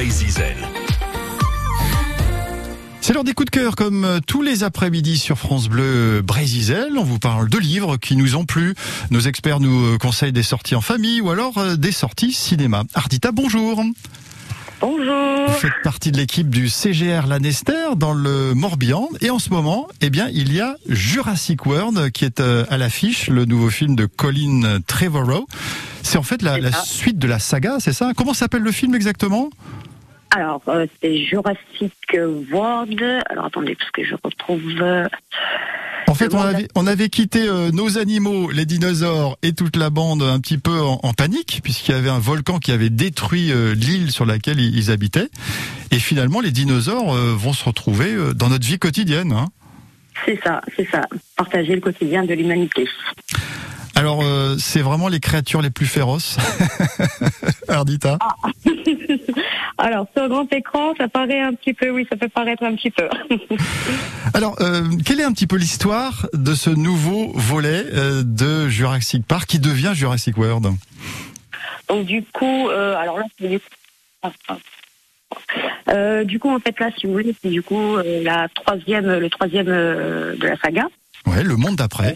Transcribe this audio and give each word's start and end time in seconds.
Zizel. 0.00 0.56
C'est 3.02 3.12
l'heure 3.12 3.24
des 3.24 3.34
coups 3.34 3.50
de 3.50 3.56
cœur, 3.56 3.76
comme 3.76 4.04
euh, 4.04 4.20
tous 4.26 4.40
les 4.40 4.64
après-midi 4.64 5.18
sur 5.18 5.38
France 5.38 5.68
Bleu 5.68 6.22
Brésil. 6.22 6.94
On 6.96 7.04
vous 7.04 7.18
parle 7.18 7.50
de 7.50 7.58
livres 7.58 7.98
qui 7.98 8.16
nous 8.16 8.34
ont 8.34 8.46
plu. 8.46 8.74
Nos 9.10 9.20
experts 9.20 9.60
nous 9.60 9.94
euh, 9.94 9.98
conseillent 9.98 10.32
des 10.32 10.42
sorties 10.42 10.74
en 10.74 10.80
famille 10.80 11.20
ou 11.20 11.30
alors 11.30 11.58
euh, 11.58 11.76
des 11.76 11.92
sorties 11.92 12.32
cinéma. 12.32 12.84
Ardita, 12.94 13.32
bonjour. 13.32 13.82
Bonjour. 14.80 15.46
Vous 15.48 15.54
faites 15.54 15.82
partie 15.84 16.10
de 16.10 16.16
l'équipe 16.16 16.48
du 16.48 16.70
CGR 16.70 17.26
Lanester 17.28 17.94
dans 17.96 18.14
le 18.14 18.54
Morbihan. 18.54 19.08
Et 19.20 19.28
en 19.28 19.38
ce 19.38 19.50
moment, 19.50 19.88
eh 20.00 20.08
bien, 20.08 20.28
il 20.32 20.54
y 20.54 20.60
a 20.60 20.76
Jurassic 20.88 21.66
World 21.66 22.10
qui 22.12 22.24
est 22.24 22.40
à 22.40 22.78
l'affiche, 22.78 23.28
le 23.28 23.44
nouveau 23.44 23.68
film 23.68 23.94
de 23.94 24.06
Colin 24.06 24.80
Trevorrow. 24.86 25.46
C'est 26.12 26.18
en 26.18 26.22
fait 26.22 26.42
la, 26.42 26.58
la 26.58 26.72
suite 26.72 27.18
de 27.18 27.26
la 27.26 27.38
saga, 27.38 27.76
c'est 27.78 27.94
ça? 27.94 28.12
Comment 28.14 28.34
s'appelle 28.34 28.60
le 28.60 28.70
film 28.70 28.94
exactement? 28.94 29.48
Alors, 30.28 30.60
euh, 30.68 30.86
c'est 31.00 31.24
Jurassic 31.24 31.94
World. 32.52 33.02
Alors, 33.30 33.46
attendez, 33.46 33.74
parce 33.76 33.90
que 33.92 34.04
je 34.04 34.14
retrouve... 34.22 34.60
Euh, 34.82 35.08
en 36.08 36.14
fait, 36.14 36.34
on 36.34 36.40
avait, 36.42 36.68
on 36.74 36.86
avait 36.86 37.08
quitté 37.08 37.48
euh, 37.48 37.70
nos 37.70 37.96
animaux, 37.96 38.50
les 38.50 38.66
dinosaures 38.66 39.38
et 39.42 39.54
toute 39.54 39.76
la 39.76 39.88
bande 39.88 40.22
un 40.22 40.38
petit 40.38 40.58
peu 40.58 40.78
en, 40.82 41.00
en 41.02 41.14
panique, 41.14 41.60
puisqu'il 41.64 41.92
y 41.92 41.94
avait 41.94 42.10
un 42.10 42.18
volcan 42.18 42.58
qui 42.58 42.72
avait 42.72 42.90
détruit 42.90 43.50
l'île 43.74 44.10
sur 44.10 44.26
laquelle 44.26 44.60
ils, 44.60 44.90
habitaient. 44.90 45.30
Et 45.92 45.98
finalement, 45.98 46.42
les 46.42 46.50
dinosaures 46.50 47.14
vont 47.14 47.54
se 47.54 47.64
retrouver 47.64 48.14
dans 48.34 48.50
notre 48.50 48.66
vie 48.66 48.78
quotidienne. 48.78 49.32
Hein. 49.32 49.46
C'est 50.26 50.38
ça, 50.44 50.60
c'est 50.76 50.88
ça. 50.90 51.00
Partager 51.36 51.74
le 51.74 51.80
quotidien 51.80 52.22
de 52.22 52.34
l'humanité. 52.34 52.86
Alors, 54.02 54.24
c'est 54.58 54.80
vraiment 54.80 55.06
les 55.06 55.20
créatures 55.20 55.62
les 55.62 55.70
plus 55.70 55.86
féroces, 55.86 56.36
Ardita. 57.68 58.18
Ah. 58.20 58.34
Alors, 59.78 60.06
sur 60.16 60.28
grand 60.28 60.52
écran, 60.52 60.92
ça 60.98 61.08
paraît 61.08 61.40
un 61.40 61.54
petit 61.54 61.72
peu, 61.72 61.90
oui, 61.90 62.04
ça 62.10 62.16
peut 62.16 62.28
paraître 62.28 62.64
un 62.64 62.74
petit 62.74 62.90
peu. 62.90 63.08
Alors, 64.34 64.56
euh, 64.60 64.82
quelle 65.04 65.20
est 65.20 65.24
un 65.24 65.32
petit 65.32 65.46
peu 65.46 65.56
l'histoire 65.56 66.26
de 66.32 66.54
ce 66.54 66.70
nouveau 66.70 67.32
volet 67.34 67.84
euh, 67.92 68.22
de 68.24 68.68
Jurassic 68.68 69.26
Park 69.26 69.46
qui 69.46 69.58
devient 69.58 69.92
Jurassic 69.94 70.36
World? 70.36 70.66
Donc, 71.88 72.06
du 72.06 72.24
coup, 72.24 72.68
euh, 72.68 72.96
alors 72.96 73.18
là, 73.18 73.24
c'est 73.38 73.60
du 76.24 76.38
coup, 76.38 76.50
en 76.50 76.58
fait, 76.58 76.78
là, 76.80 76.90
si 76.98 77.06
vous 77.06 77.12
voulez, 77.12 77.34
c'est 77.40 77.50
du 77.50 77.62
coup 77.62 77.96
la 78.22 78.48
troisième, 78.54 79.18
le 79.18 79.30
troisième 79.30 79.66
de 79.66 80.46
la 80.46 80.56
saga. 80.58 80.86
Ouais, 81.26 81.42
le 81.42 81.56
monde 81.56 81.76
d'après. 81.76 82.14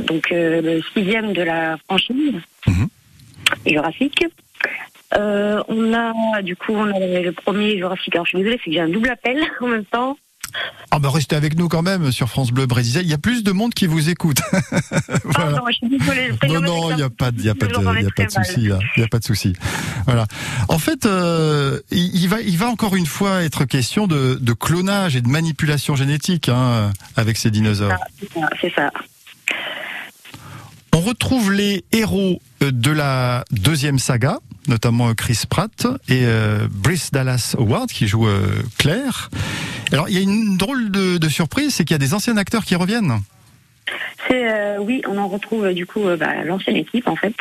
donc 0.00 0.28
le 0.30 0.80
sixième 0.94 1.32
de 1.32 1.42
la 1.42 1.76
franchise 1.78 2.34
mhm. 2.66 2.88
Jurassic. 3.66 4.24
Euh, 5.14 5.62
on 5.68 5.92
a, 5.92 6.42
du 6.42 6.56
coup, 6.56 6.72
on 6.72 6.86
a 6.86 6.98
le 6.98 7.32
premier 7.32 7.76
Jurassic. 7.76 8.14
Alors, 8.14 8.26
je 8.26 8.30
suis 8.30 8.38
désolée, 8.38 8.58
c'est 8.64 8.70
que 8.70 8.76
j'ai 8.76 8.80
un 8.80 8.88
double 8.88 9.10
appel 9.10 9.38
en 9.60 9.66
même 9.68 9.84
temps. 9.84 10.16
Ah 10.90 10.98
bah 10.98 11.10
restez 11.10 11.36
avec 11.36 11.56
nous 11.56 11.68
quand 11.68 11.82
même 11.82 12.12
sur 12.12 12.28
France 12.28 12.50
Bleu 12.50 12.66
Brésil. 12.66 13.00
Il 13.04 13.10
y 13.10 13.14
a 13.14 13.18
plus 13.18 13.42
de 13.42 13.52
monde 13.52 13.72
qui 13.74 13.86
vous 13.86 14.10
écoute. 14.10 14.38
voilà. 15.24 15.50
non, 15.52 15.62
je 15.68 15.72
suis 15.72 15.88
désolée. 15.88 16.30
Non, 16.48 16.60
non, 16.60 16.90
il 16.90 16.96
n'y 16.96 17.02
a 17.02 17.10
pas 17.10 17.30
il 17.36 17.44
y 17.44 17.48
a 17.48 17.54
pas 17.54 17.66
de, 17.66 17.72
il 17.72 18.04
y 18.04 18.06
a 18.06 18.10
pas 18.10 18.24
de 18.24 18.30
souci. 18.30 18.60
Il 18.60 18.98
n'y 18.98 19.04
a 19.04 19.08
pas 19.08 19.18
de 19.18 19.24
souci. 19.24 19.54
Voilà. 20.06 20.26
En 20.68 20.78
fait, 20.78 21.06
euh, 21.06 21.80
il, 21.90 22.28
va, 22.28 22.40
il 22.40 22.58
va 22.58 22.68
encore 22.68 22.96
une 22.96 23.06
fois 23.06 23.42
être 23.42 23.64
question 23.64 24.06
de, 24.06 24.38
de 24.40 24.52
clonage 24.52 25.16
et 25.16 25.20
de 25.20 25.28
manipulation 25.28 25.96
génétique 25.96 26.48
hein, 26.48 26.92
avec 27.16 27.36
ces 27.36 27.50
dinosaures. 27.50 27.96
C'est 28.60 28.72
ça. 28.74 28.90
On 30.94 31.00
retrouve 31.00 31.52
les 31.52 31.84
héros 31.92 32.40
de 32.60 32.90
la 32.90 33.44
deuxième 33.50 33.98
saga, 33.98 34.38
notamment 34.68 35.14
Chris 35.14 35.44
Pratt 35.48 35.86
et 36.08 36.24
euh, 36.24 36.68
Brice 36.70 37.10
Dallas 37.10 37.54
Howard 37.58 37.88
qui 37.88 38.06
joue 38.06 38.26
euh, 38.26 38.62
Claire. 38.78 39.30
Alors 39.92 40.08
il 40.08 40.14
y 40.14 40.18
a 40.18 40.20
une 40.20 40.56
drôle 40.56 40.90
de, 40.90 41.28
surprise, 41.28 41.74
c'est 41.74 41.84
qu'il 41.84 41.94
y 41.94 41.96
a 41.96 41.98
des 41.98 42.14
anciens 42.14 42.36
acteurs 42.36 42.64
qui 42.64 42.74
reviennent. 42.74 43.20
C'est 44.28 44.50
euh, 44.50 44.78
oui, 44.78 45.02
on 45.08 45.18
en 45.18 45.28
retrouve 45.28 45.72
du 45.72 45.86
coup 45.86 46.04
bah, 46.18 46.44
l'ancienne 46.44 46.76
équipe 46.76 47.08
en 47.08 47.16
fait, 47.16 47.34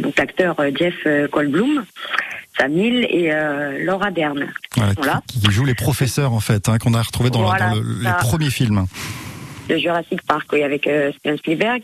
donc 0.00 0.16
l'acteur 0.16 0.56
Jeff 0.78 0.94
Goldblum, 1.30 1.84
Sam 2.56 2.72
Neill 2.72 3.04
et 3.10 3.30
Laura 3.84 4.10
Dern. 4.10 4.46
Voilà, 4.96 5.22
qui, 5.26 5.50
joue 5.50 5.64
les 5.64 5.74
professeurs 5.74 6.32
en 6.32 6.40
fait, 6.40 6.68
hein, 6.68 6.78
qu'on 6.78 6.94
a 6.94 7.02
retrouvé 7.02 7.30
dans, 7.30 7.52
les 7.52 8.10
premiers 8.20 8.50
films 8.50 8.86
de 9.68 9.76
Jurassic 9.76 10.22
Park 10.22 10.48
oui, 10.52 10.62
avec 10.62 10.88
Steven 11.18 11.36
Spielberg. 11.36 11.82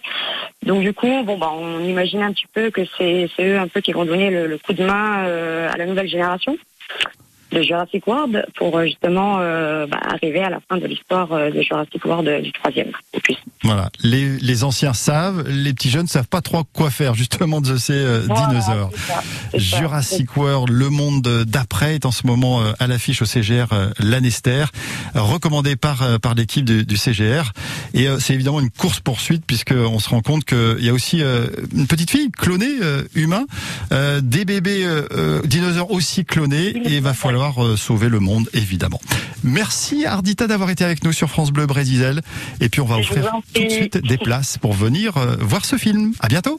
Donc 0.65 0.83
du 0.83 0.95
coup, 0.95 1.23
bon 1.25 1.37
bah 1.37 1.51
on 1.53 1.81
imagine 1.81 2.23
un 2.23 2.33
petit 2.33 2.47
peu 2.53 2.71
que 2.71 2.83
c'est 2.97 3.29
eux 3.41 3.59
un 3.59 3.69
peu 3.69 3.81
qui 3.81 3.93
vont 3.93 4.05
donner 4.05 4.31
le, 4.31 4.59
coup 4.59 4.73
de 4.73 4.85
main 4.85 5.25
euh, 5.25 5.71
à 5.71 5.77
la 5.77 5.87
nouvelle 5.87 6.09
génération 6.09 6.57
de 7.55 7.63
Jurassic 7.63 8.07
World 8.07 8.45
pour 8.57 8.77
euh, 8.77 8.85
justement 8.85 9.39
euh, 9.39 9.87
bah, 9.87 9.99
arriver 10.03 10.41
à 10.41 10.51
la 10.51 10.59
fin 10.69 10.77
de 10.77 10.87
l'histoire 10.87 11.29
de 11.29 11.63
Jurassic 11.63 12.05
World 12.05 12.43
du 12.43 12.53
troisième. 12.53 12.91
Voilà, 13.63 13.89
les, 14.03 14.37
les, 14.39 14.65
anciens 14.65 14.93
savent, 14.93 15.49
les 15.49 15.73
petits 15.73 15.89
jeunes 15.89 16.07
savent 16.07 16.29
pas 16.29 16.43
trop 16.43 16.65
quoi 16.65 16.91
faire 16.91 17.15
justement 17.15 17.61
de 17.61 17.77
ces 17.77 18.05
dinosaures. 18.23 18.91
Jurassic 19.55 20.37
World, 20.37 20.69
le 20.71 20.91
monde 20.91 21.23
d'après 21.47 21.95
est 21.95 22.05
en 22.05 22.11
ce 22.11 22.27
moment 22.27 22.61
à 22.79 22.87
l'affiche 22.87 23.23
au 23.23 23.25
CGR 23.25 23.67
Lanester, 23.99 24.65
recommandé 25.15 25.77
par 25.77 26.21
par 26.21 26.35
l'équipe 26.35 26.65
du, 26.65 26.85
du, 26.85 26.97
CGR. 26.97 27.53
Et 27.95 28.07
c'est 28.19 28.35
évidemment 28.35 28.61
une 28.61 28.71
course 28.71 29.01
poursuite 29.01 29.45
puisque 29.47 29.73
on 29.73 29.99
se 29.99 30.11
rend 30.11 30.21
compte 30.21 30.45
qu'il 30.45 30.85
y 30.85 30.89
a 30.89 30.93
aussi 30.93 31.21
une 31.21 31.87
petite 31.87 32.11
fille 32.11 32.31
clonée 32.31 32.77
humain, 33.15 33.47
des 33.91 34.45
bébés 34.45 34.87
dinosaures 35.45 35.91
aussi 35.91 36.25
clonés, 36.25 36.69
et 36.69 36.97
il 36.97 37.03
va 37.03 37.15
falloir 37.15 37.44
euh, 37.59 37.77
sauver 37.77 38.09
le 38.09 38.21
monde, 38.21 38.49
évidemment. 38.53 39.01
Merci 39.43 40.07
Ardita 40.07 40.47
d'avoir 40.47 40.71
été 40.71 40.85
avec 40.85 41.05
nous 41.05 41.13
sur 41.13 41.29
France 41.29 41.51
Bleu 41.51 41.67
Brésil. 41.67 42.21
Et 42.61 42.69
puis 42.69 42.81
on 42.81 42.87
va 42.87 42.97
offrir 42.97 43.31
tout 43.55 43.63
de 43.63 43.69
suite 43.69 43.99
des 43.99 44.19
places 44.19 44.59
pour 44.59 44.73
venir 44.73 45.17
euh, 45.17 45.37
voir 45.39 45.65
ce 45.65 45.77
film. 45.77 46.13
À 46.21 46.29
bientôt. 46.29 46.59